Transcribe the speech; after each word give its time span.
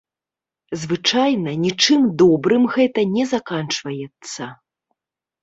Звычайна 0.85 1.53
нічым 1.65 2.07
добрым 2.23 2.63
гэта 2.77 2.99
не 3.13 3.23
заканчваецца. 3.35 4.43